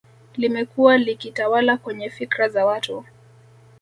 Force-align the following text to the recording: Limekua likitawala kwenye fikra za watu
Limekua 0.35 0.97
likitawala 0.97 1.77
kwenye 1.77 2.09
fikra 2.09 2.49
za 2.49 2.65
watu 2.65 3.05